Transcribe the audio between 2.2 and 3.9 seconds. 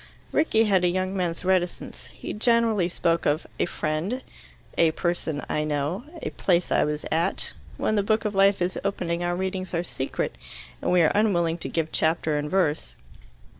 generally spoke of "a